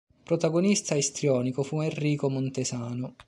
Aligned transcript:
Protagonista 0.23 0.95
istrionico 0.95 1.61
fu 1.61 1.79
Enrico 1.79 2.27
Montesano. 2.27 3.13